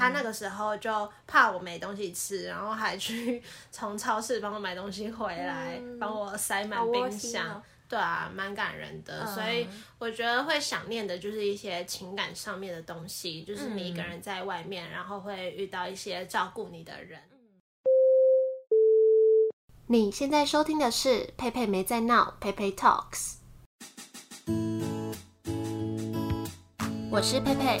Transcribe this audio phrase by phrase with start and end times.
[0.00, 7.56] 他那个时候就怕我没东西吃，然后还去 从超市帮我买东西回来，帮、嗯、我塞满冰箱。
[7.56, 9.34] 哦、对啊，蛮感人的、嗯。
[9.34, 9.68] 所以
[9.98, 17.20] 我觉得会想念的就是一些情感上面的东西，就是你一个人在外面，嗯、然后会遇到一些照顾你的人。
[19.88, 23.34] 你现在收听的是佩佩没在闹，佩佩 Talks。
[27.10, 27.80] 我是佩佩，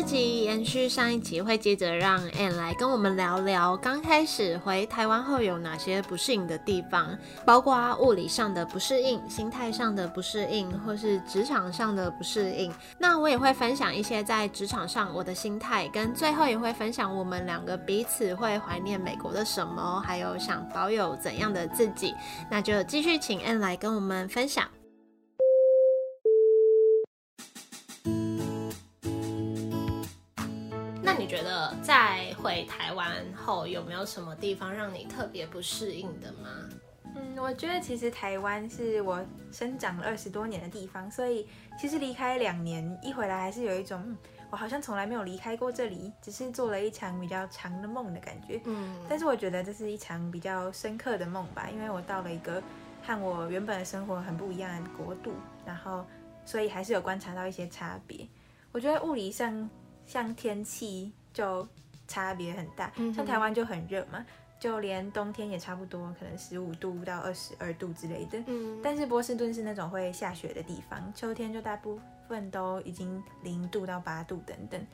[0.00, 12.72] 这集延续上一集，会接着让 Ann 来跟我们聊聊刚开始回台湾后有哪些不适应的地方，包括物理上的不适应、心态上的不适应，或是职场上的不适应。
[12.96, 22.14] 那我也会分享一些在职场上我的心态，跟最后也会分享我们两个彼此会怀念美国的什么，还有想保有怎样的自己。
[22.48, 24.64] 那就继续请 Ann 来跟我们分享。
[31.18, 36.48] 你觉得在回台湾后有没有什么地方让你特别不适应的吗？
[37.16, 44.16] 嗯，我觉得其实台湾是我生长了二十多年的地方，所以其实离开两年一回来，还是有一种
[44.50, 48.60] 我好像从来没有离开过这里，只是做了一场比较长的梦的感觉。
[48.66, 52.62] 嗯，但是我觉得这是一场比较深刻的梦吧，因为我到了一个
[53.02, 55.32] 和我原本的生活很不一样的国度，
[55.66, 56.06] 然后
[56.44, 58.24] 所以还是有观察到一些差别。
[58.70, 59.68] 我觉得物理上。
[60.08, 61.68] 像天气就
[62.08, 64.24] 差别很大，像台湾就很热嘛，
[64.58, 68.42] 就连冬天也差不多，可能十五度到二十二度之类的。
[68.46, 74.86] 嗯，但是波士顿是那种会下雪的地方，秋天就大部分都已经零度到八度等等，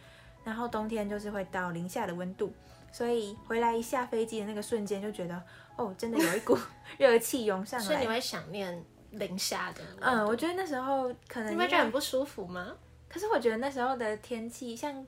[0.43, 2.53] 然后冬天就是会到零下的温度，
[2.91, 5.41] 所以回来一下飞机的那个瞬间就觉得，
[5.77, 6.59] 哦，真的有一股
[6.99, 7.87] 热气涌上来。
[7.87, 9.81] 所以你会想念零下的？
[10.01, 12.75] 嗯，我觉得那时候可能你会觉得很不舒服吗？
[13.09, 15.07] 可是我觉得那时候的天气，像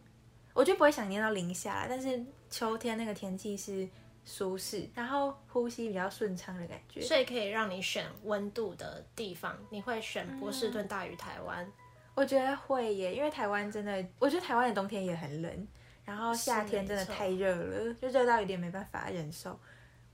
[0.56, 3.86] 我就不会想念到零下，但是秋天那个天气是
[4.24, 11.70] 舒适，然后呼吸比较顺畅的感觉，所以可以让你选温度的地方，你会选波士顿大于台湾？
[12.14, 15.68] 我觉得会耶，因为台湾真的，我觉得台湾的冬天也很冷，
[16.06, 19.60] 然后夏天真的太热了，就热到有点没办法忍受。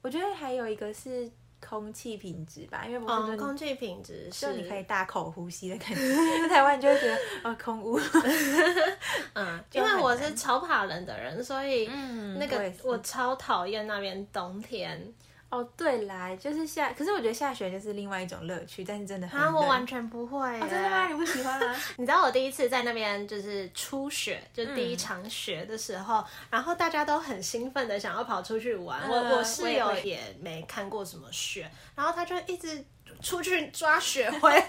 [0.03, 1.31] 我觉得还有一个是。
[1.67, 6.49] 空气品质吧，因为我觉得空气品质是你可以大口呼吸的感觉。
[6.49, 7.99] 台湾你就会觉得啊，空污。
[9.35, 11.87] 嗯， 因为我是超怕冷的人，所以
[12.39, 15.01] 那个我超讨厌那边冬天。
[15.53, 19.29] 哦，对啦，就是下，可是我觉得下雪就是另外一种乐趣，但是真的。
[19.29, 20.39] 啊，我完全不会。
[20.59, 21.07] 哦，真的吗？
[21.07, 21.77] 你不喜欢吗？
[21.99, 29.03] 你知道我第一次在那边就是初雪，就第一场雪的时候，嗯，然后大家都很兴奋的想要跑出去玩。
[29.05, 32.83] 嗯，我我室友也没看过什么雪，然后他就一直。
[33.21, 34.67] 出去抓雪回来，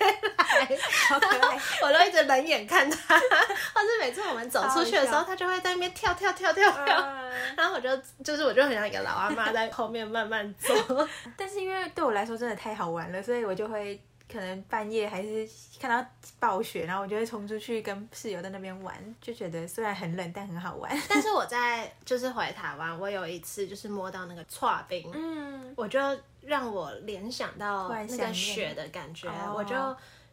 [1.09, 3.17] 好可爱， 我都一直冷眼看他。
[3.17, 7.07] 或是每次我们走出去的时候，他就会在那边跳跳跳跳跳，
[7.55, 7.89] 然后我就
[8.23, 10.73] 就是我就很像一个老阿妈在后面慢慢走。
[11.37, 14.01] 但是因为对我来说真的太好玩了，所以我就会
[14.33, 15.47] 可能半夜还是
[15.79, 20.91] 看到暴雪，然后我就会冲出去跟室友在那边玩，就觉得虽然很冷，但很好玩。
[21.07, 25.99] 但是我在就是回台湾，我有一次就是摸到那个搓冰，嗯，我就。
[26.45, 29.73] 让我联想到那个雪的感觉，我就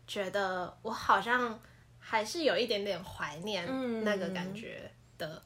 [0.08, 1.56] 觉得我好像
[2.00, 3.64] 还是有一点点怀念
[4.02, 4.90] 那个感觉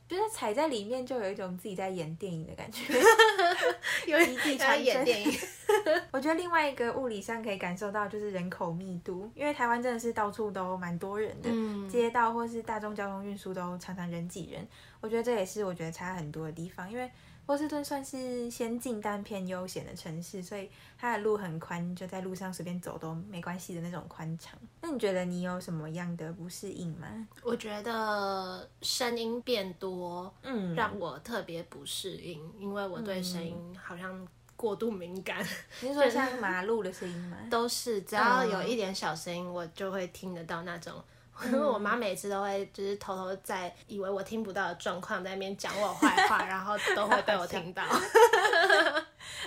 [0.08, 2.92] 觉得踩在里面就有一种自己在演电影的感觉，
[4.06, 5.32] 有一己在演电影。
[6.12, 14.66] 我觉得另外一个物理上可以感受到就是人口密度，因为台湾真的是到处都蛮多人的，嗯、街道或是大众交通运输都常常人挤人。
[15.00, 17.10] 我觉得这也是我觉得差很多的地方，因为。
[17.46, 24.58] 波士顿算是先进但偏悠闲的城市，所以它的路很宽，就在路上随便走都没关系的那种宽敞。
[24.80, 27.28] 那你觉得你有什么样的不适应吗？
[27.42, 34.26] 我觉得声音变多，嗯，让我特别不适应，因为我对声音好像
[34.56, 35.46] 过度敏感。
[35.82, 37.36] 你说像马路的声音吗？
[37.50, 40.94] 都是，只要有一点小声音，我就会听得到那种。
[41.46, 47.82] 因为我妈每次都会就是偷偷在以为我听不到的状况在那边讲我坏话，然后都会被我听到。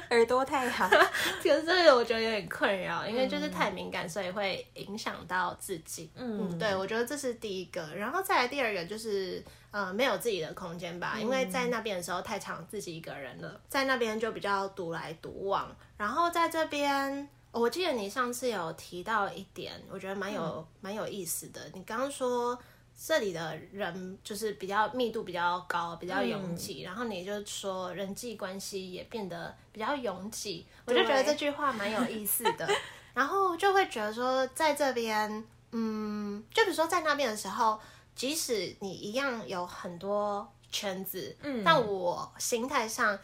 [0.10, 0.90] 耳朵太好，
[1.42, 6.10] 其实这个我觉得有点困扰，因为就是太敏感，所以会影响到自己。
[6.16, 17.30] 嗯，嗯，对，我觉得这是第一个，然后再来第二个就是呃没有自己的空间吧，因为在那边的时候太常自己一个人了，在那边就比较独来独往，然后在这边。
[17.52, 21.62] 我记得你上次有提到一点，我觉得蛮有蛮、嗯、有意思的。
[21.74, 22.58] 你刚刚说
[22.96, 32.70] 这里的人就是比较密度比较高，比较拥挤，嗯、然后你就说人际关系也变得比较拥挤，我就觉得这句话蛮有意思的。
[33.14, 37.80] 然后就会觉得说，在这边，嗯，就比如说在那边的时候，
[38.16, 43.18] 即使你一样有很多圈子，嗯，但我心态上。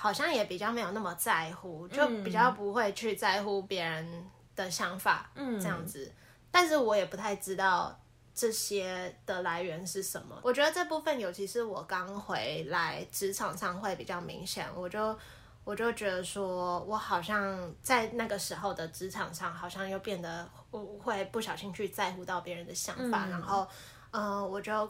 [0.00, 4.24] 好像也比较没有那么在乎，就比较不会去在乎别人
[4.54, 6.04] 的想法，嗯，这样子。
[6.04, 6.14] 嗯、
[6.52, 7.98] 但是我也不太知道
[8.32, 10.38] 这些的来源是什么。
[10.44, 14.68] 我觉得这部分，尤其是我刚回来职场上会比较明显。
[14.76, 15.18] 我就
[15.64, 23.66] 我就觉得说，我好像在那个时候的职场上，好像又变得我会不小心去在乎到别人的想法，嗯、然后，
[24.12, 24.88] 嗯、呃，我就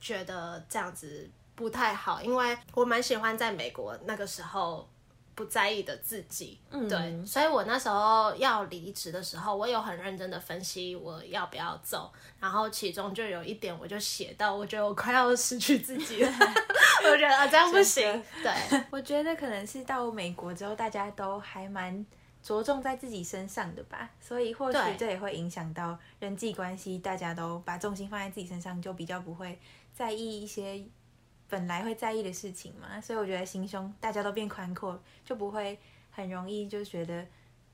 [0.00, 1.30] 觉得这样子。
[1.60, 4.88] 不太好，因为我蛮喜欢在美国那个时候
[5.34, 12.10] 不在意的自己，嗯、对，所以我那时候要离职的时候，我有很认真的分析我要不要走，
[12.40, 16.32] 然后其中就有一点，我就写到，我觉得我快要失去自己了，
[17.04, 18.02] 我觉得啊这样不行，
[18.42, 22.06] 对，我觉得可能是到美国之后，大家都还蛮
[22.42, 29.58] 着重在自己身上的吧，所以或许这也会影响到人际关系，大家都把重心放在自己身上，就比较不会
[29.92, 30.82] 在意一些。
[31.50, 35.78] 本来会在意的事情嘛，所以我觉得心胸大家都变宽阔，就不会
[36.10, 37.26] 很容易就觉得，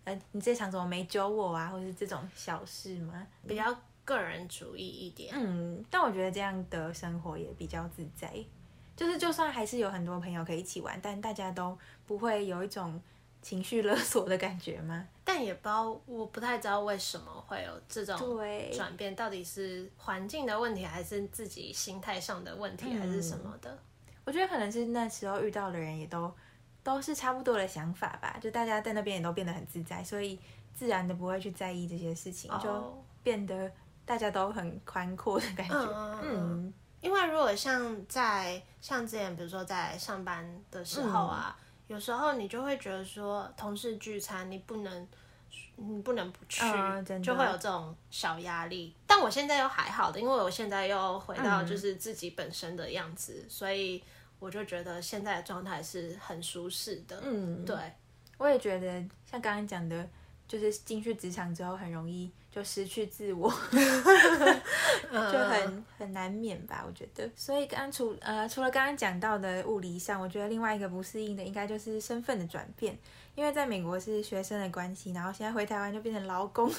[0.05, 3.73] 呃，你这场怎么没揪我啊，或是这种小事嘛，比较
[4.05, 5.33] 个人主义一点。
[5.37, 8.35] 嗯，但我觉得这样的生活也比较自在，
[8.97, 13.01] 就是就算还是有很多朋友可以一起玩，但大家都不会有一种。
[13.47, 15.07] 情绪勒索的感觉吗？
[15.23, 18.19] 但也不知道，我不太知道为什么会有这种
[18.73, 23.71] 转变，到底是环境的问题，还是自己心态上的问题，还是什么的？
[23.71, 23.79] 嗯，
[24.25, 26.35] 我觉得可能是那时候遇到的人也都
[26.83, 30.37] 都是差不多的想法吧，就大家在那边也都变得很自在，所以
[30.75, 33.71] 自然的不会去在意这些事情，就变得
[34.05, 35.77] 大家都很宽阔的感觉。
[35.77, 41.57] 嗯，嗯，因为如果像在像之前，比如说在上班的时候啊。
[41.61, 45.09] 嗯有时候你就会觉得说，同事聚餐你不能，
[45.77, 48.95] 你不能不去，呃、就会有这种小压力。
[49.07, 54.03] 但我现在又还好的，因为我现在又回到就是自己本身的样子，嗯、所以
[54.39, 57.21] 我就觉得现在的状态是很舒适的。
[57.23, 57.77] 嗯，对，
[58.39, 58.89] 我也觉得
[59.25, 60.09] 像刚刚讲的，
[60.49, 62.31] 就是进去职场之后很容易。
[62.57, 63.53] 就失去自我，
[65.13, 67.29] 就很很难免吧，我觉得。
[67.37, 72.99] 所以刚除呃除了刚刚讲到的物理上，我觉得另外一个不适应的应该就是身份的转变。
[73.35, 76.73] 因为在美国是学生的关系，然后现在回台湾就变成劳工，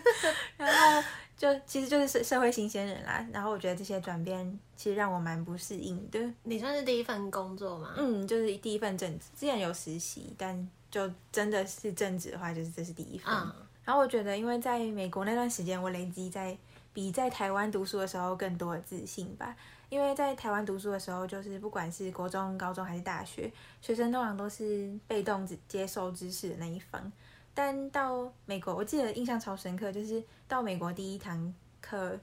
[0.56, 3.22] 然后就其实就是社社会新鲜人啦。
[3.30, 6.18] 然后我觉得这些转变其实让我蛮不适应的。
[6.44, 7.92] 你算是第一份工作吗？
[7.98, 13.30] 嗯，就是第一份正职，之前有实习，但就真的是正职的话，就是这是第一份。
[13.34, 13.52] 嗯
[13.88, 16.54] 然后我觉得，因为在美国那段时间，我累积在
[16.92, 19.56] 比在台湾读书的时候更多的自信吧。
[19.88, 23.50] 因为在台湾读书的时候，就是不管是国中、高中还是大学，
[23.80, 27.10] 学生通常都是被动接受知识的那一方。
[27.54, 32.20] 但到美国，我记得印象超深刻，就是到美国第一堂课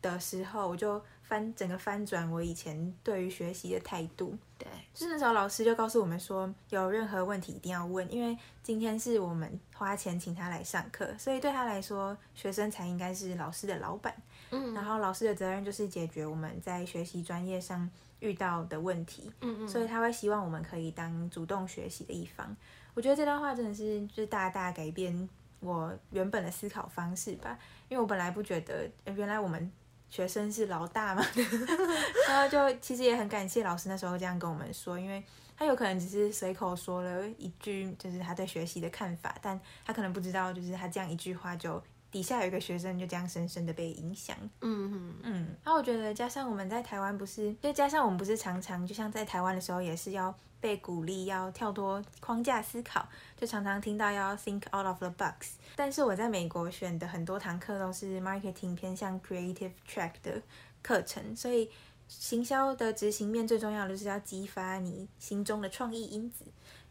[0.00, 4.34] 的时候，我就翻整个翻转我以前对于学习的态度。
[4.62, 14.14] 对，就是那时候老师就告诉我们说，有任何问题一定要问，因为今天是我们花钱请他来上课，所以对他来说，学生才应该是老师的老板。
[14.50, 19.32] 嗯，然后老师的责任就是解决我们在学习专业上遇到的问题。
[19.40, 22.56] 嗯嗯，所以他会希望我们可以当主动学习的一方。
[22.94, 27.58] 我觉得这段话真的是就是大大改变我原本的思考方式吧，
[27.88, 29.72] 因为我本来不觉得原来我们。
[30.12, 31.24] 学生是老大嘛，
[32.28, 35.24] 然后就其实也很感谢老师那时候这样跟我们说，因为
[35.56, 41.82] 他有可能只是随口说了一句，就是他对学习的看法，但他可能不知道，就是他这样一句话就。
[42.10, 45.56] 底下有一个学生就这样深深的被影响，嗯嗯嗯。
[45.64, 55.56] 那我觉得加上我们在台湾不是，就加上我们不是常常就像在台湾的时候也是要被鼓励要跳脱框架思考，就常常听到要 think out of the box。
[55.74, 60.40] 但是我在美国选的很多堂课都是 marketing 偏向 creative track 的
[60.80, 61.68] 课程，所以
[62.06, 66.44] 行销的执行面最重要的就是要激发你心中的创意因子。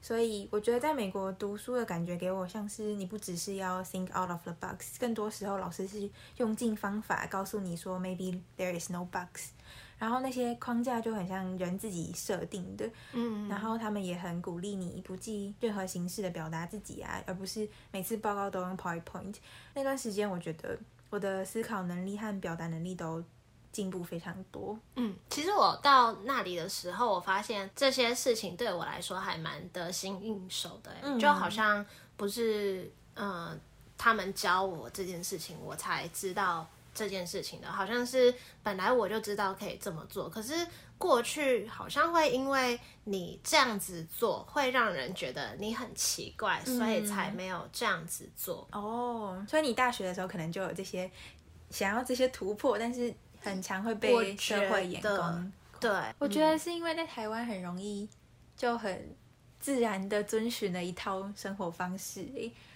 [0.04, 9.52] 所以我觉得在美国读书的感觉给我像是你不只是要 think out of the box，更多时候老师是用尽方法告诉你说 maybe there is no box，
[10.02, 19.36] 然后那些框架就很像人自己设定的，嗯，然后他们也很鼓励你不计任何形式的表达自己啊，而不是每次报告都用 PowerPoint。
[19.76, 20.76] 那段时间，我觉得
[21.12, 23.24] 我的思考能力和表达能力都
[23.72, 24.76] 进步非常多。
[24.96, 31.86] 嗯，其实我到那里的时候，我发现这些事情对我来说还蛮得心应手的，嗯，就好像
[32.18, 33.60] 不是嗯、呃、
[34.00, 36.68] 他们教我这件事情，我才知道。
[36.94, 40.54] 这件事情的，好像是本来我就知道可以这么做，可是
[40.98, 48.68] 过去好像会因为你这样子做，会让人觉得你很奇怪，所以才没有这样子做。
[48.72, 51.10] 嗯、哦，所以你大学的时候可能就有这些
[51.70, 55.52] 想要这些突破，但是很常会被社会眼光。
[55.80, 58.08] 对，我觉得是因为在台湾很容易
[58.58, 59.16] 就很
[59.60, 62.28] 自然的遵循了一套生活方式，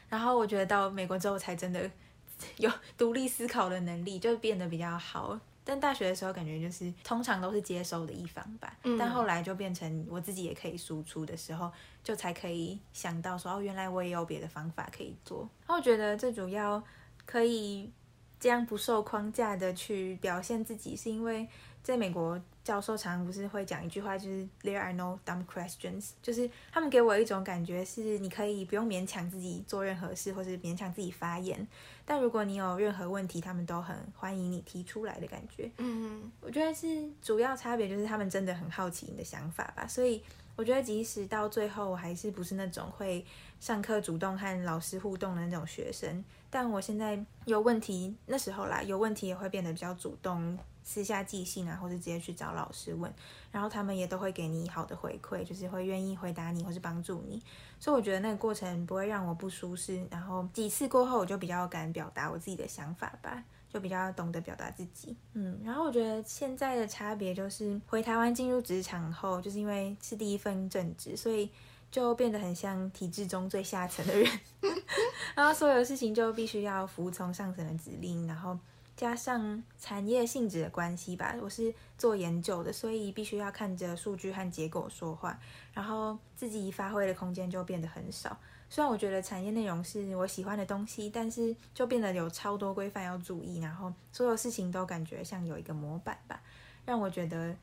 [0.07, 1.91] 然后我觉得到美国之后才真的。
[2.57, 5.39] 有独立思考的能力，就变得比较好。
[5.67, 8.77] 但大学的时候，感觉就是通常都是接收的一方吧。
[8.83, 8.97] 嗯。
[8.99, 11.71] 但后来就变成我自己也可以输出的时候，
[12.03, 15.39] 就才可以想到说，哦，原来我也有别的方法可以做。
[15.61, 16.83] 然后我觉得最主要
[17.25, 17.91] 可以
[18.39, 21.47] 这样不受框架的去表现自己，是因为
[21.85, 22.41] 在美国。
[22.65, 31.67] 教授常常不是会讲一句话，就是 There are no dumb questions，就是他们给我一种感觉是，你可以不用勉强自己做任何事，或是勉强自己发言，
[32.07, 35.69] 但如果你有任何问题，他们都很欢迎你提出来的感觉。
[35.77, 40.23] 嗯，我觉得是主要差别就是他们真的很好奇你的想法吧，所以
[40.55, 43.23] 我觉得即使到最后我还是不是那种会
[43.65, 50.55] 上课主动和老师互动的那种学生，但我现在有问题，那时候啦，有问题也会变得比较主动。
[50.83, 53.11] 私下寄信啊，或者直接去找老师问，
[53.51, 57.41] 然后他们也都会给你好的回馈，就是会愿意回答你或是帮助你。
[57.79, 60.05] 所以我觉得那个过程不会让我不舒适。
[60.11, 65.17] 然后几次过后，我就比较敢表达我自己的想法吧，就比较懂得表达自己。
[65.33, 71.49] 嗯，然后我觉得现在的差别就是回台湾进入职场后，就是因为是第一份正职，所以
[71.95, 74.29] 就变得很像体制中最下层的人，
[75.33, 78.59] 然后所有事情就必须要服从上层的指令，然后。
[78.97, 85.37] 加上产业性质的关系吧，我是做研究的，所以必须要看着数据和结果说话，
[85.73, 88.37] 然后自己发挥的空间就变得很少。
[88.69, 96.41] 虽然我觉得产业内容是我喜欢的东西，但是就变得有超多规范要注意，然后所有事情都感觉像有一个模板吧，
[96.85, 97.53] 让我觉得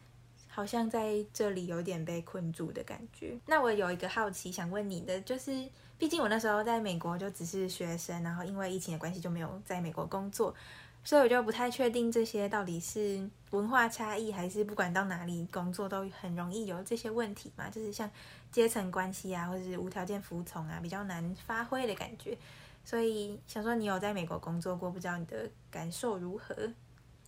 [0.54, 3.38] 好像在这里有点被困住的感觉。
[3.46, 5.66] 那我有一个好奇想问你的，就是
[5.98, 10.54] 毕竟我那时候在美国就只是学生，然后因为疫情的关系就没有在美国工作。
[11.04, 17.68] 所以我就不太确定这些到底是文化差异，还是不管到哪里工作都很容易有这些问题嘛？
[17.70, 18.08] 就是像
[18.52, 22.38] 阶层关系啊，或者是无条件服从啊，比较难发挥的感觉。
[22.84, 26.54] 所以想说你有在美国工作过，不知道你的感受如何？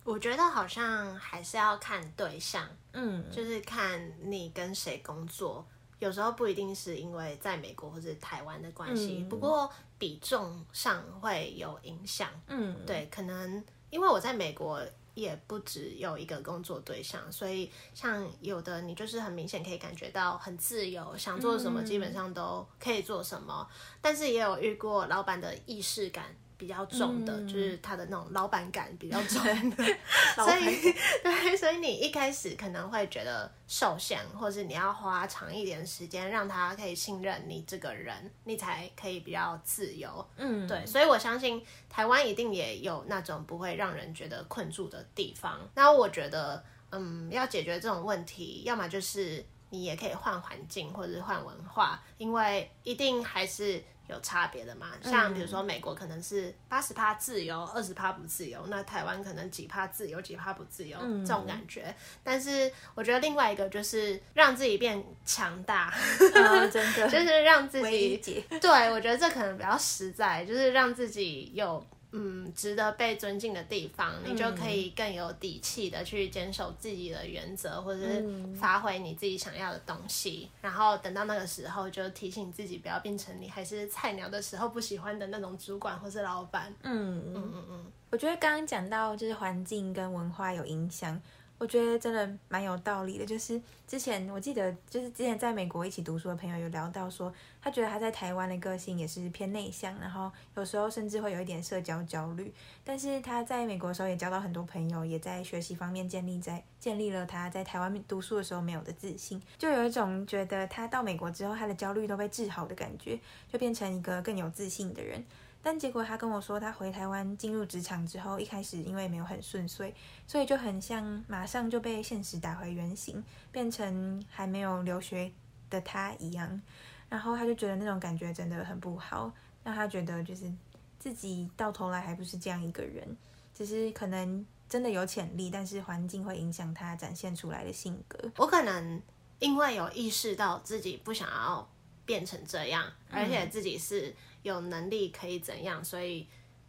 [0.04, 5.66] 我觉得好像还是要看对象，嗯，就是看你跟谁工作。
[5.98, 12.28] 有时候不一定是因为在美国或者台湾的关系，嗯，不过比重上会有影响。
[12.48, 14.82] 嗯，对，可能因为我在美国
[15.14, 26.36] 也不只有一个工作对象，所以像有的你就是很明显可以感觉到很自由，想做什么基本上都可以做什么，嗯，但是也有遇过老板的意识感。
[26.64, 29.84] 比较重的，嗯、就是他的那种老板感比较重的，
[30.34, 40.26] 所以 对，所以你一开始可能会觉得受限，或是你要花长一点时间让他可以信任你这个人，你才可以比较自由。
[40.38, 45.60] 嗯，对，所以我相信台湾一定也有那种不会让人觉得困住的地方。
[45.74, 49.44] 那我觉得，嗯，要解决这种问题，要么就是
[49.74, 53.82] 你也可以换环境，或者是换文化，因为一定还是。
[54.06, 54.88] 有差别的嘛？
[55.02, 61.96] 像比如说美国可能是八十趴自由，二十趴不自由，那台湾可能几趴自由，几趴不自由，嗯、这种感觉。
[62.22, 65.90] 但是我觉得另外一个就是让自己变强大，
[66.20, 68.44] 嗯、真的 就是让自己。
[68.60, 71.82] 对，我觉得这可能比较实在，就是让自己有。
[72.16, 80.48] 嗯，值得被尊敬的地方，你就可以更有底气的去坚守自己的原则，或者是发挥你自己想要的东西。
[80.62, 86.72] 然后等到那个时候，就提醒自己不要变成你还是菜鸟的时候不喜欢的那种主管或是老板。
[86.82, 91.20] 嗯嗯嗯嗯，我觉得刚刚讲到就是环境跟文化有影响。
[91.56, 97.32] 我觉得真的蛮有道理的，就是之前我记得，就是之前在美国一起读书的朋友有聊到说，
[97.62, 102.52] 他觉得他在台湾的个性也是偏内向，然后有时候甚至会有一点社交焦虑。
[102.84, 113.18] 但是他在美国的时候也交到很多朋友，也在学习方面建立在建立了他在台湾读书的时候没有的自信，就有一种觉得他到美国之后他的焦虑都被治好的感觉，
[113.50, 115.24] 就变成一个更有自信的人。
[115.66, 119.94] 但结果他跟我说，他回台湾进入职场之后，一开始因为没有很顺遂，
[120.26, 125.32] 所以就很像马上就被现实打回原形，变成还没有留学
[125.70, 126.60] 的他一样。
[127.08, 130.52] 然后他就觉得那种感觉真的很不好，让他觉得就是
[130.98, 133.16] 自己到头来还不是这样一个人，
[133.54, 138.18] 只是可能真的有潜力，但是环境会影响他展现出来的性格。
[138.36, 139.00] 我可能
[139.38, 141.66] 因为有意识到自己不想要
[142.04, 144.14] 变成这样，而且自己是。
[144.44, 146.28] 有能力可以怎样，所以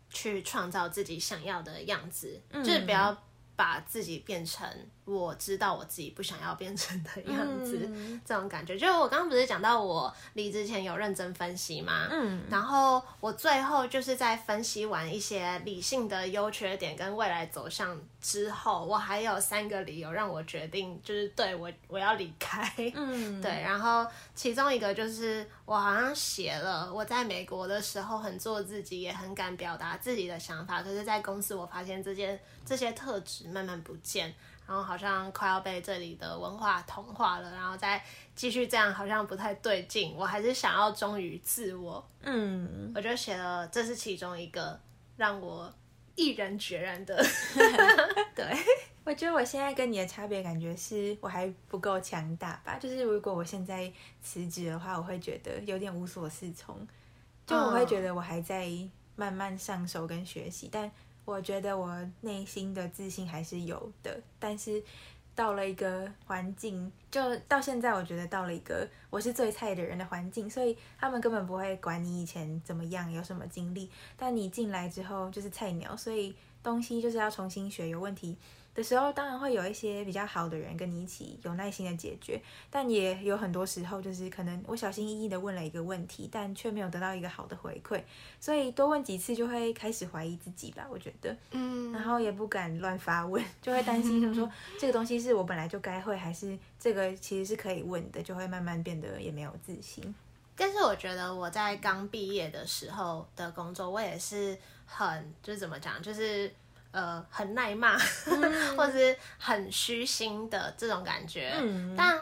[0.10, 3.24] 去创造自己想要的样子，嗯、就是不要
[3.56, 4.68] 把自己变成。
[5.06, 8.78] 我知道我自己不想要变成的样子，嗯、这种感觉。
[8.78, 12.08] 就是我刚刚不是讲到我离职前有认真分析吗？
[12.10, 22.74] 嗯，然后我最后就是在分析完一些理性的优缺点跟未来走向之后，我还有三个理由让我决定，就是对我我要离开。
[22.96, 23.52] 嗯， 对。
[23.62, 34.34] 然后其中一个就是我好像写了，我在美国的时候很做自己，也很敢表达自己的想法，可是，在公司我发现这件这些特质慢慢不见。
[34.68, 38.04] 然后好像快要被这里的文化同化了，然后再
[38.36, 40.16] 继续这样好像不太对劲。
[40.16, 44.80] 我还是想要忠于自我，嗯，我就写了，这是其中一个
[45.18, 45.72] 让我
[46.16, 47.16] 毅然决然的。
[48.36, 48.46] 对，
[49.04, 52.80] 我觉得我现在跟你的差别感觉是我还不够强大吧。
[52.80, 53.92] 就是如果我现在
[54.22, 56.76] 辞职的话，我会觉得有点无所适从，
[57.46, 58.68] 就我会觉得我还在
[59.16, 60.92] 慢慢上手跟学习，但。
[61.26, 64.82] 我觉得我内心的自信还是有的，但是
[65.34, 78.38] 到了一个环境，就到现在，我觉得到了一个我是最菜的人的环境，所以他们根本不会管你以前怎么样，有什么经历，但你进来之后就是菜鸟，所以东西就是要重新学，有问题
[78.76, 82.40] 的时候，当然会有一些比较好的人跟你一起有耐心的解决，
[82.70, 88.04] 但也有很多时候就是可能我小心翼翼的问了一个问题，但却没有得到一个好的回馈，
[88.38, 100.14] 所以多问几次就会开始怀疑自己吧，我觉得，嗯，然后也不敢乱发问，就会担心就是说 这个东西是我本来就该会，还是这个其实是可以问的，就会慢慢变得也没有自信。
[100.58, 106.52] 但是我觉得我在刚毕业的时候的工作，我也是很就是怎么讲，就是。
[106.96, 108.42] 呃，很耐骂，嗯、
[108.78, 111.54] 或者是很虚心的这种感觉。
[111.60, 112.18] 嗯、但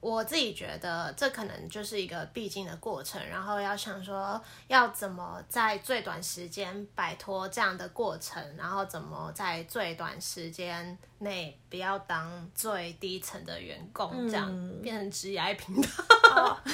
[0.00, 15.88] 我自己觉得这可能就是一个必经的过程，然后要想说要怎么在最短时间摆脱这样的过程，然后怎么在最短时间内不要当最低层的员工，这样、嗯、变成职业频道。
[16.34, 16.58] 哦、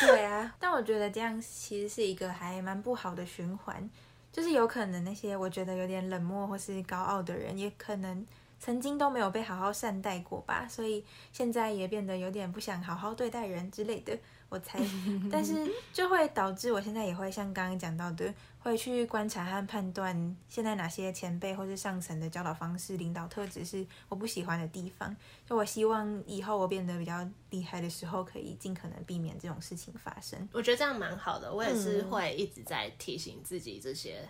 [0.00, 3.90] 对啊，但我觉得这样其实是一个还蛮不好的循环。
[4.32, 8.26] 就是有可能那些我觉得有点冷漠或是高傲的人，也可能
[8.62, 14.16] 曾经都没有被好好善待过吧，所以现在也变得有点不想好好对待人之类的。
[14.48, 14.78] 我猜，
[15.32, 25.16] 但是就会导致我现在也会像刚刚讲到的，会去观察和判断现在哪些前辈或是上层的教导方式、领导特质是我不喜欢的地方。
[25.44, 30.48] 就我希望以后我变得比较厉害的时候，可以尽可能避免这种事情发生。
[30.52, 34.20] 我觉得这样蛮好的，我也是会一直在提醒自己这些。
[34.20, 34.28] 嗯、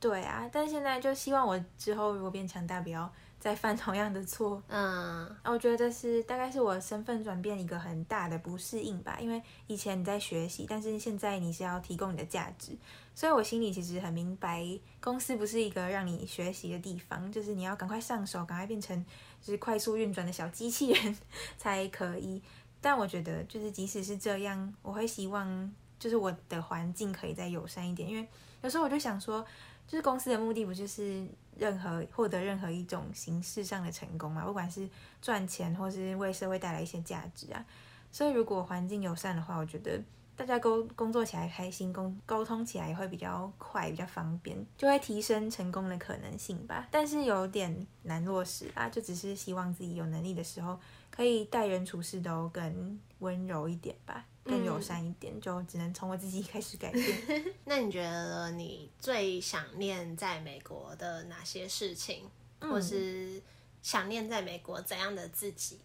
[0.00, 3.12] 对啊，但现在就希望我之后如果变强大，不要。
[3.40, 9.16] 再犯同样的错，嗯，我觉得这是大概是我身份转变一个很大的不适应吧。
[9.20, 12.76] 因为以前你在学习，但是现在你是要提供你的价值，
[13.14, 14.66] 所以我心里其实很明白，
[15.00, 19.04] 公司不是一个让你学习的地方，就是你要赶快上手，赶快变成
[19.40, 21.16] 就是快速运转的小机器人
[21.56, 22.42] 才可以。
[22.80, 28.26] 但我觉得，就是即使是这样，我会希望就是我的环境可以再友善一点，因为
[28.62, 29.46] 有时候我就想说，
[29.86, 31.24] 就是公司的目的不就是。
[31.58, 34.88] 任何获得任何一种形式上的成功嘛，不管是
[35.20, 37.64] 赚钱或是为社会带来一些价值啊，
[38.12, 40.00] 所以如果环境友善的话，我觉得
[40.38, 46.86] 大家沟工作起来开心，沟沟通起来也会比较快，比较方便，就会提升成功的可能性吧。
[46.92, 50.78] 但是有点难落实啊，就只是希望自己有能力的时候，
[51.10, 54.24] 可以待人处事都更温柔一点吧。
[54.44, 57.04] 更友善一点，就只能从我自己开始改变。
[57.66, 62.22] 那你觉得你最想念在美国的哪些事情，
[62.60, 63.42] 嗯、或是
[63.82, 65.78] 想念在美国怎样的自己？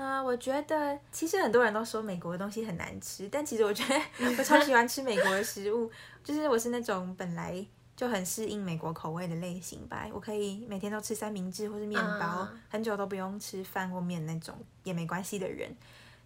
[0.00, 3.94] 啊、呃，我觉得其实很多人都说美国的东西很难吃，但其实我觉得
[4.38, 5.90] 我超喜欢吃美国的食物，
[6.24, 10.08] 就是我是那种本来就很适应美国口味的类型吧。
[10.12, 15.76] 我可以每天都吃三明治或是面包，嗯、很久都不用吃饭或面那种也没关系的人，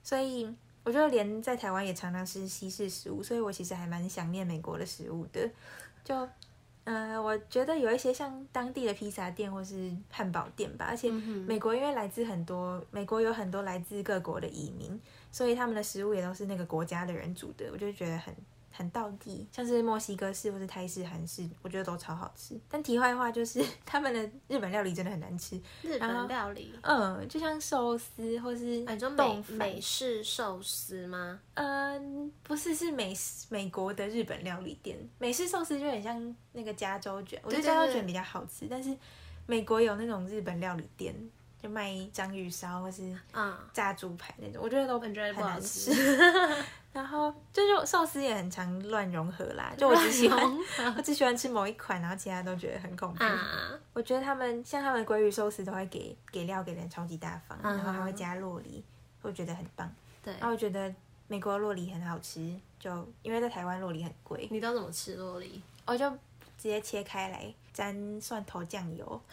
[0.03, 0.55] 所以。
[0.87, 5.41] 我觉得连在台湾也常常吃西式食物，所以我其实还蛮想念美国的食物的。
[6.05, 6.29] 就，
[6.85, 15.01] 呃，我觉得有一些像当地的披萨店或是汉堡店吧，而且美国因为来自很多，美国有很多来自各国的移民，
[15.33, 18.35] 所以他们的食物也都是那个国家的人煮的，我就觉得很
[18.77, 22.59] 很道地，像是墨西哥式或是泰式、韩式，我觉得都超好吃。
[22.69, 25.57] 但题外话就是， 他们的日本料理真的很难吃。
[25.83, 28.85] 日本料理，嗯，就像寿司或是
[29.17, 31.39] 美美式寿司吗？
[31.55, 33.15] 嗯，不是，是美
[33.49, 34.99] 美国的日本料理店。
[35.19, 38.67] 美式寿司就很像那个加州卷，我觉得加州卷比较好吃。
[38.69, 38.97] 但是
[39.47, 41.15] 美国有那种日本料理店。
[41.65, 43.17] 就卖章鱼烧或是
[43.73, 45.91] 炸猪排那种，我觉得都很难吃。
[46.93, 50.39] 然后就是寿司也很常乱融合啦，就我只喜欢
[50.95, 53.25] 我只喜欢吃某一款，然后其他都觉得很恐怖。
[53.95, 58.85] 我觉得他们像他们鲑鱼寿司都会给给料给人超级大方，然后还会加洛梨，
[59.23, 59.91] 我觉得很棒。
[60.23, 60.95] 对，然后我觉得
[61.29, 62.91] 美国洛梨很好吃，就
[63.23, 64.47] 因为在台湾洛梨很贵。
[64.51, 65.63] 你都怎么吃洛梨？
[65.87, 69.23] 我就直接切开来沾蒜头酱油。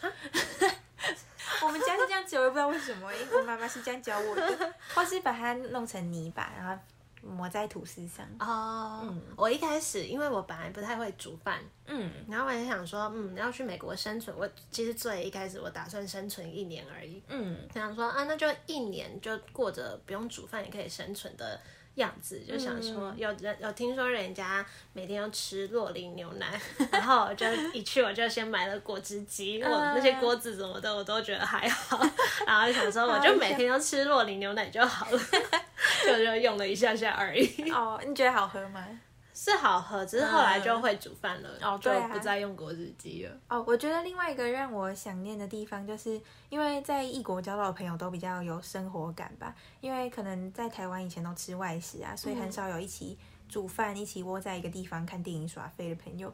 [1.60, 6.82] 我们家是这样子，我也不知道为什么，因为我妈妈是这样教我的， 或是把它弄成泥巴，然后
[7.22, 8.26] 抹在吐司上。
[8.40, 21.60] 哦，嗯，我一开始因为我本来不太会煮饭，嗯，然后我也想说，嗯，要去美国生存，我其实最一开始我打算生存一年而已，嗯，想说啊，那就一年就过着不用煮饭也可以生存的。
[21.96, 32.00] 样子就想说，有人有听说人家每天要吃洛林牛奶， 然后我就一去我就先买了果汁机，我那些锅子什么的我都觉得还好，
[32.46, 35.20] 然后想说我就每天都吃洛林牛奶就好了，
[36.06, 37.70] 就就用了一下下而已。
[37.70, 38.86] 哦，你觉得好喝吗？
[39.34, 43.34] 是好喝，只是后来就会煮饭了，嗯、就不再用果汁机了。
[43.48, 49.54] 哦，我觉得另外一个让我想念的地方，就是因为在异国交到的朋友都比较有生活感吧。
[49.80, 53.18] 因为可能在台湾以前都吃外食啊，所以很少有一起
[53.48, 56.32] 煮饭、一起窝在一个地方看电影耍废的朋友。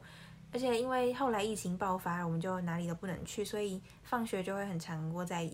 [0.53, 5.49] 而且因为后来疫情爆发，我们就哪里都不能去，所以放学就会很常窝在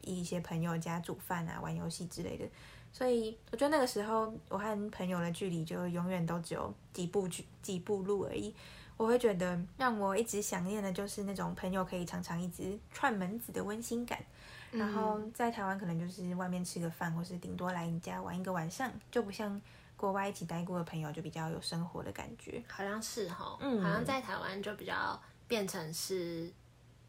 [0.00, 2.44] 一些朋友家煮饭啊、玩游戏之类的。
[2.92, 8.54] 所以我觉得那个时候，我和朋友的距离就永远都只有几步距几步路而已。
[8.96, 14.18] 我会觉得让我一直想念的就是那种朋友可以常常一直串门子的温馨感。
[14.72, 19.60] 然后在台湾可能就是外面吃个饭，或是顶多来你家玩一个晚上，就不像
[19.96, 22.62] 国外一起待过的朋友就比较有生活的感觉。
[22.68, 26.52] 好像是哈，嗯，好像在台湾就比较变成是。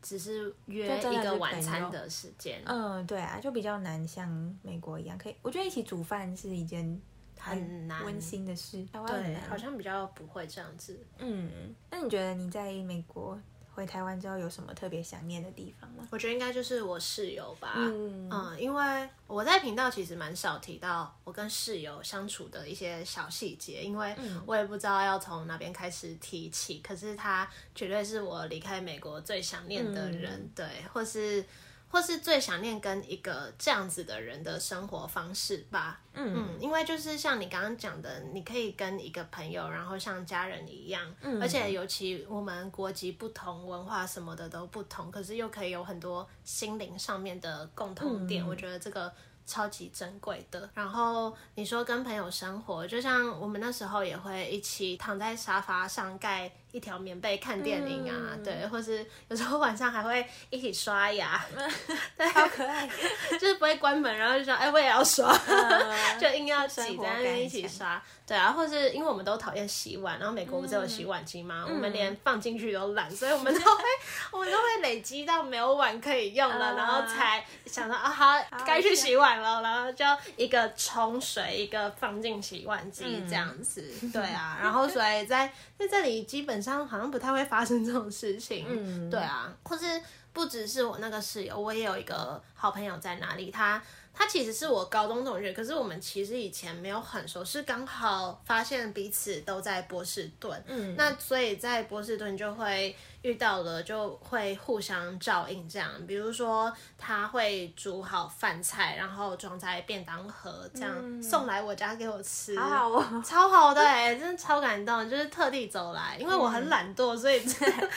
[0.01, 4.29] 只是约一个晚餐的时间，嗯，对啊，就比较难像
[4.61, 7.01] 美国一样，可以，我觉得一起煮饭是一件
[7.37, 10.99] 很难温馨的事，对，好像比较不会这样子。
[11.17, 13.39] 嗯，那你觉得你在美国？
[13.79, 16.05] 回台湾之后有什么特别想念的地方吗？
[16.11, 17.75] 我觉得应该就是我室友吧。
[17.77, 24.13] 嗯，嗯，因为我在频道其实蛮少提到我跟室友相处的一些小细节，因为
[24.45, 26.79] 我也不知道要从哪边开始提起。
[26.79, 31.45] 可是他绝对是我离开美国最想念的人，嗯、对，或是。
[31.89, 35.99] 或是最想念跟一个这样子的人的生活方式吧。
[36.13, 48.43] 嗯嗯，因为就是像你刚刚讲的，你可以跟一个朋友，然后像家人一样，嗯，而且尤其我们国籍不同，文化什么的都不同，可是又可以有很多心灵上面的共同点。
[48.43, 49.11] 嗯，我觉得这个
[49.45, 50.69] 超级珍贵的。
[50.73, 56.51] 然后你说跟朋友生活，就像我们那时候也会一起躺在沙发上盖。
[56.71, 61.43] 一条棉被看电影啊，嗯、对，或是有时候晚上还会一起刷牙，
[62.15, 62.87] 对，好可爱，
[63.39, 71.65] 就是不会关门，然后就说，哎，我也要刷，嗯、 就硬要挤在那边一起刷，对啊，或是因为我们都讨厌洗碗，然后美国不是有洗碗机吗？
[71.67, 73.83] 嗯、我们连放进去都懒，所以我们都会，
[74.31, 78.33] 我们都会累积到没有碗可以用了，嗯、然后才想到啊，好，
[78.65, 80.05] 该去洗碗了，然后就
[80.37, 89.85] 一个冲水，一个放进洗碗机这样子，嗯、对啊，然后所以在在这里基本上好像不太会发生这种事情，嗯，对啊，或是
[90.33, 93.81] 不只是我那个室友，我也有一个好朋友在哪里，他
[94.13, 102.95] 他其实是我高中同学，可是我们其实以前没有很熟，是刚好发现彼此都在波士顿，嗯，那所以在波士顿就会。
[103.21, 117.41] 遇到了就会互相照应，这样，比如说他会煮好饭菜，然后装在便当盒，这样送来我家给我吃，好好哦，超好的哎，真的超感动，就是特地走来，因为我很懒惰，所以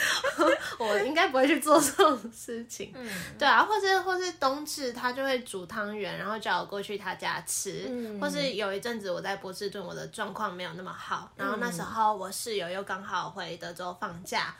[0.79, 3.09] 我应该不会去做这种事情，嗯，
[3.39, 14.53] 对啊，或是或是冬至他就会煮汤圆，然后叫我过去他家吃，嗯，或是有一阵子我在波士顿，我的状况没有那么好，然后那时候我室友又刚好回德州放假。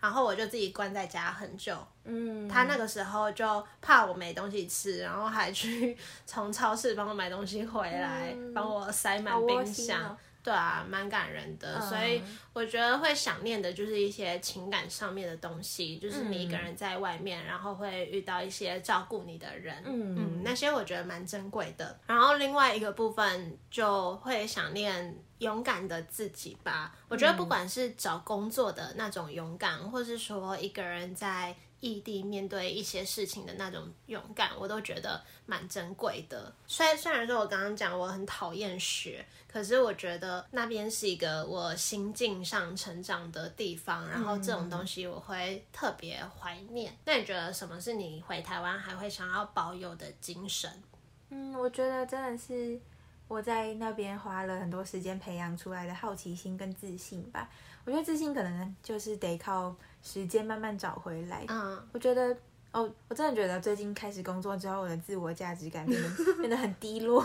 [0.00, 10.10] 然后我就自己关在家很久，嗯，他那个时候就怕我没东西吃，然后还去从超市帮我买东西回来，帮、嗯、我塞满冰箱。
[10.10, 11.78] 哦、对啊，蛮感人的。
[11.78, 12.22] 嗯、所以
[12.54, 20.16] 我觉得会想念的就是一些情感上面的东西，就是你一个人在外面，嗯、然后会遇到一些照顾你的人，嗯。
[20.16, 22.00] 嗯，那些我觉得蛮珍贵的。
[22.06, 26.96] 然后另外一个部分就会想念勇敢的自己吧。
[27.08, 31.54] 我觉得不管是找工作的那种勇敢，嗯、或是说一个人在。
[31.82, 36.54] 异地面对一些事情的那种勇敢，我都觉得蛮珍贵的。
[36.66, 46.94] 虽然虽然说我刚刚讲我很讨厌雪，可是我觉得那边是一个我心境上成长的地方，然后这种东西我会特别怀念。
[47.06, 50.70] 那你觉得什么是你回台湾还会想要保有的精神？
[51.30, 52.78] 嗯，我觉得真的是
[53.30, 57.48] 我在那边花了很多时间培养出来的好奇心跟自信吧。
[57.84, 59.74] 我觉得自信可能就是得靠。
[60.02, 61.44] 时间慢慢找回来。
[61.46, 62.34] 嗯，我觉得
[62.72, 66.08] 哦，我真的觉得最近开始工作之后，我的自我价值感变得
[66.40, 67.22] 变得很低落，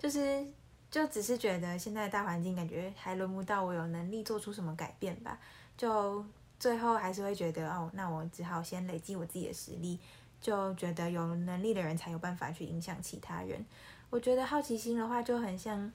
[0.00, 0.44] 就是
[0.90, 5.38] 就只是觉得现在的大环境感觉还轮不到我有能力做出什么改变吧。
[5.76, 6.24] 就
[6.58, 10.00] 最后还是会觉得哦，那我只好先累积我自己的实力。
[10.40, 13.64] 就觉得有能力的人才有办法去影响其他人。
[14.10, 15.92] 我觉得好奇心的话就很像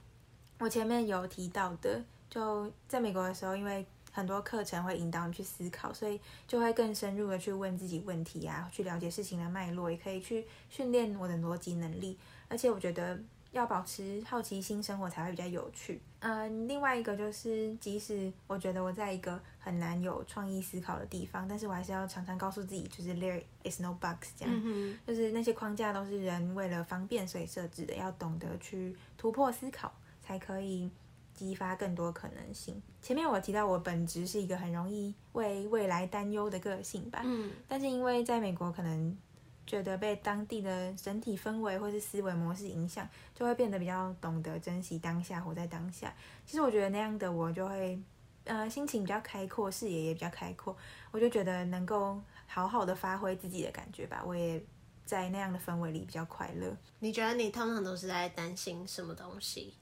[0.60, 3.86] 我前面有提到的，就在美国的时候，因为。
[4.16, 12.16] 很多课程会引导你去思考，所以就会更深入的去问自己问题啊，去了解事情的脉络，也可以去训练我的逻辑能力。
[12.48, 13.20] 而且我觉得
[13.54, 16.02] 要保持好奇心，生活才会比较有趣。
[16.20, 29.90] 嗯，另外一个就是，即使我觉得我在一个很难有创意思考的地方，但是我还是要常常告诉自己，就是 there is no bugs，这样，嗯、就是那些框架都是人为了方便所以设置的，要懂得去突破思考，
[30.22, 30.92] 才可以。
[31.36, 32.80] 激发更多可能性。
[33.02, 37.24] 前面我提到，我本质是一个很容易为未来担忧的个性吧。
[37.26, 37.50] 嗯。
[37.68, 39.18] 但是因为在美国，可能
[39.66, 46.14] 觉得被当地的整体氛围或是思维模式影响，就会变得比较懂得珍惜当下，活在当下。
[46.46, 47.98] 其实我觉得那样的我就会，
[48.44, 50.76] 呃，心情比较开阔，视野也比较开阔。
[51.12, 54.22] 我就觉得能够好好的发挥自己的感觉吧。
[54.26, 54.62] 我也
[55.06, 56.76] 在那样的氛围里比较快乐。
[57.00, 59.74] 你觉得你通常都是在担心什么东西？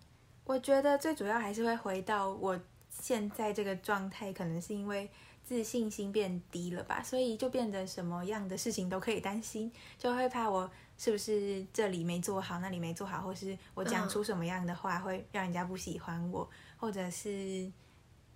[0.44, 5.10] 我觉得最主要还是会回到我现在这个状态，可能是因为
[5.52, 17.70] 自信心变低了吧，所以就变得什么样的事情都可以担心，就会怕我是不是这里没做好，那里没做好，或是我讲出什么样的话会让人家不喜欢我，或者是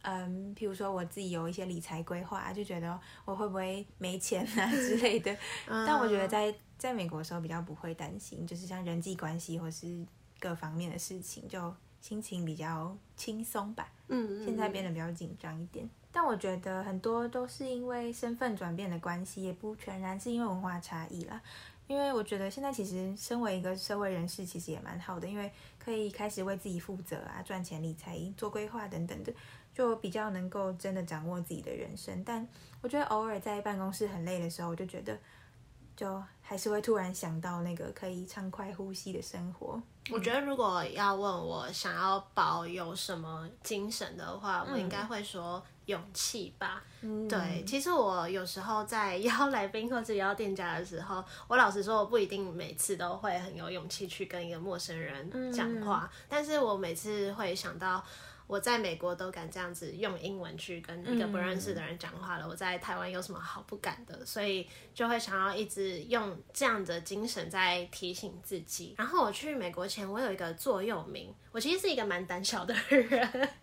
[0.01, 5.33] 嗯，譬如说我自己有一些理财规划，就觉得我会不会没钱啊 之类的。
[5.65, 10.05] 但我觉得在在美国的时候比较不会担心，就是像人际关系或是
[10.37, 11.73] 各方面的事情就。
[12.01, 15.89] 心情比较轻松吧，嗯，现在变得比较紧张一点。
[16.15, 21.41] 但我觉得很多都是因为身份转变的关系，也不全然是因为文化差异啦。
[21.87, 29.33] 因为我觉得现在其实身为一个社会人士，其实也蛮好的，因为可以开始为自己负责啊，赚钱、理财、做规划等等的，
[29.73, 32.23] 就比较能够真的掌握自己的人生。
[32.23, 32.47] 但
[32.79, 35.19] 我觉得偶尔在办公室很累的时候，我就觉得。
[35.97, 39.81] 就还是会突然想到那个可以畅快呼吸的生活。
[40.11, 46.83] 我觉得如果要问我想要保有什么精神的话，嗯、我应该会说勇气吧。
[47.01, 58.03] 嗯、对，其实我有时候在 邀来宾或者邀店家的时候，我老实说，我不一定每次都会很有勇气去跟一个陌生人讲话，嗯、但是我每次会想到。
[58.47, 64.23] 我在美国都敢这样子用英文去跟一个不认识的人讲话了，嗯、我在台湾有什么好不敢的？
[64.25, 68.93] 所以就会想要一直用这样的精神在提醒自己。
[68.97, 73.01] 然后我去美国前，我有一个座右铭，我其实是一个蛮胆小的人，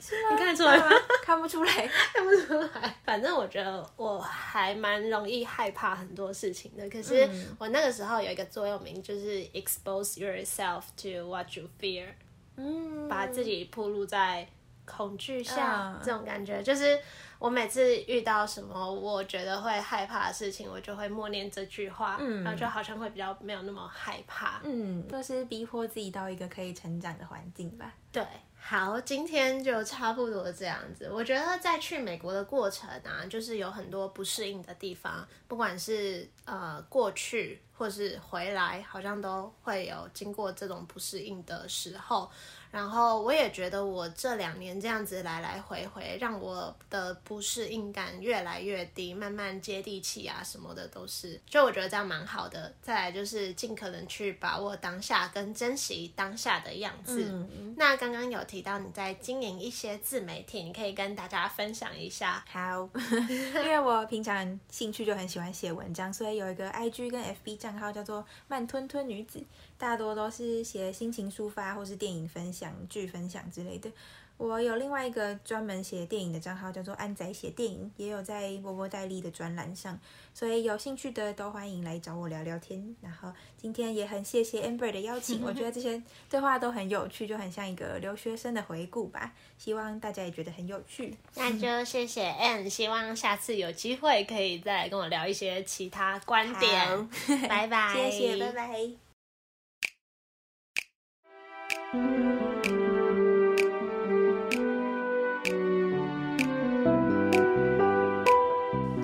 [0.01, 0.17] 是？
[0.33, 0.91] 你看得出来吗？
[1.23, 2.97] 看不出来， 看不出来。
[3.05, 6.91] 反正我觉得我还蛮容易害怕很多事情的。
[6.91, 12.09] 可是我那个时候有一个座右铭，就是 expose yourself to what you fear，
[12.57, 14.49] 嗯，把自己暴露在。
[14.95, 16.99] 恐惧下这种感觉，uh, 就是
[17.39, 27.95] 我每次遇到什么我觉得会害怕的事情，我就会默念这句话，嗯，然后就好像会比较没有那么害怕，嗯，就是逼迫自己到一个可以成长的环境吧。
[28.13, 28.23] 对，
[28.55, 31.09] 好，今天就差不多这样子。
[31.11, 42.31] 我觉得在去美国的过程啊，就是有很多不适应的地方，不管是呃过去或是回来，好像都会有经过这种不适应的时候。
[42.73, 52.75] 然后我也觉得我这两年这样子来来回回，让我的不适应感越来越低，慢慢接地气啊什么的都是，就我觉得这样蛮好的。
[52.81, 57.27] 再来就是尽可能去把握当下跟珍惜当下的样子。
[57.31, 62.43] 嗯、那刚刚有提到你在经营一些自媒体，你可以跟大家分享一下。
[62.49, 62.89] 好，
[63.29, 69.45] 因为我平常兴趣就很喜欢写文章，所以有一个 IG 跟 FB 账号叫做慢吞吞女子，
[69.83, 72.53] 大多都是写心情抒发或是电影分享。
[72.53, 73.91] 享、剧分享之类的。
[74.37, 79.99] 我有另外一个专门写电影的账号，叫做安仔写电影，也有在波波代理的专栏上，
[80.33, 82.95] 所以有兴趣的都欢迎来找我聊聊天。
[83.01, 89.33] 然后今天也很谢谢 Amber 的邀请，我觉得这些 对话都很有趣，就很像一个留学生的回顾吧。
[89.59, 91.17] 希望大家也觉得很有趣。
[91.35, 97.09] 那就谢谢 Ann，希望下次有机会可以再来跟我聊一些其他观点。
[97.49, 99.02] 拜拜，谢谢，拜拜。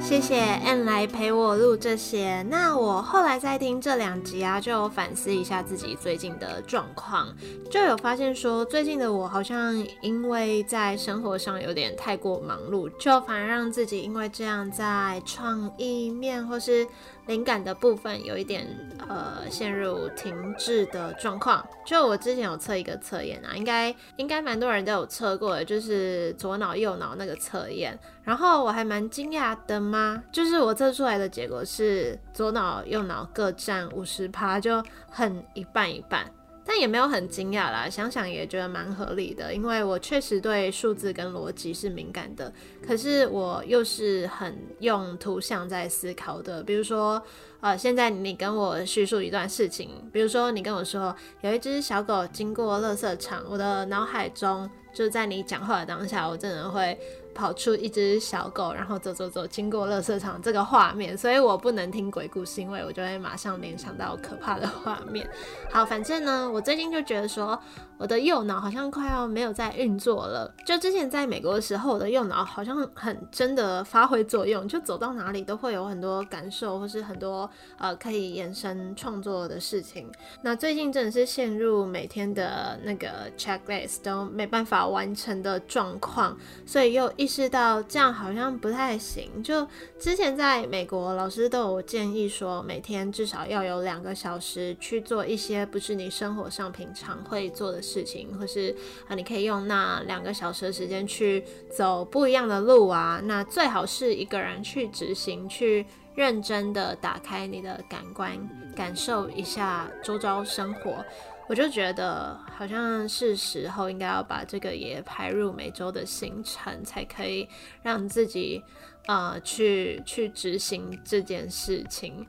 [0.01, 2.43] 谢谢 N 来陪我录这些。
[2.45, 7.29] 那我后来在听这两集啊，就反思一下自己最近的状况，
[7.71, 16.87] 就有发现说，最近的我好像因为在生活上有点太过忙碌，就反而让自己因为这样在创意面或是
[17.29, 18.67] 灵感的部分有一点
[19.07, 21.65] 呃陷入停滞的状况。
[21.87, 27.97] 就我之前有测一个测验啊，应该应该蛮多人都有测过的，就是左脑右脑那个测验。
[28.25, 36.31] 然后我还蛮惊讶的嘛，就是我测出来的结果是左脑右脑各占五十趴，就很一半一半。
[36.71, 42.53] 但也没有很惊讶啦，想想也觉得蛮合理的，因为我确实对数字跟逻辑是敏感的，
[42.87, 46.63] 可是我又是很用图像在思考的。
[46.63, 47.23] 比如说，
[47.61, 56.99] 呃，现在你跟我叙述一段事情，比如说你跟我说有一只小狗经过垃圾场，我的脑海中就在你讲话的当下，我真的会。
[57.39, 65.25] 跑出一只小狗，然后走走走，经过垃圾场这个画面，所以我不能听鬼故事，因为我就会马上联想到可怕的画面。
[65.71, 67.57] 好，反正呢，我最近就觉得说，
[67.97, 70.53] 我的右脑好像快要没有在运作了。
[70.67, 77.49] 就之前在美国的时候，我的右脑好像很真的发挥作用，就走到哪里都会有很多感受，或是很多
[77.79, 80.11] 呃可以延伸创作的事情。
[80.43, 87.28] 那最近真的是陷入每天的那个 checklist 都没办法完成的状况，所以又一。
[87.29, 89.43] 意识到这样好像不太行。
[89.43, 89.69] 就
[90.01, 98.75] 之前在美国，老师都有建议说，每天至少要有两个小时去做一些不是你生活上平常会做的事情，或是
[99.09, 103.21] 啊，你可以用那两个小时的时间去走不一样的路啊。
[103.23, 108.33] 那最好是一个人去执行，去认真的打开你的感官，
[108.75, 111.05] 感受一下周遭生活。
[111.49, 117.49] 我就觉得好像是时候应该要把这个也排入每周的行程，才可以
[117.83, 118.63] 让自己
[119.07, 122.27] 呃去去执行这件事情。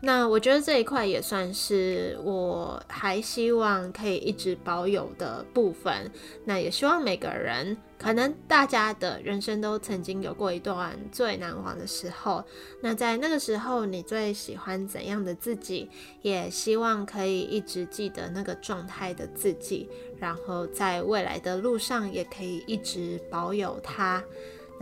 [0.00, 6.10] 那我觉得这一块也算是我还希望可以一直保有的部分。
[6.44, 12.44] 那也希望每个人，可能大家的人生都曾经有过一段最难忘的时候。
[12.80, 15.88] 那在那个时候，你最喜欢怎样的自己？
[16.20, 19.88] 也希望可以一直记得那个状态的自己，
[20.18, 24.22] 然后在未来的路上也可以一直保有它。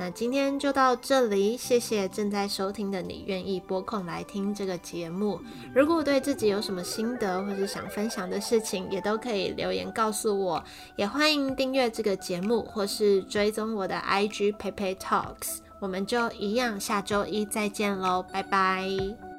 [0.01, 5.39] 那今天就到这里，谢谢正在收听的你，愿意拨空来听这个节目。
[5.75, 10.65] 如果对自己有什么心得或是想分享的事情，也都可以留言告诉我。
[10.97, 15.59] 也欢迎订阅这个节目，或是追踪我的 IG p a y p a y Talks。
[15.81, 19.30] 我们就一样，下周一再见喽，拜拜。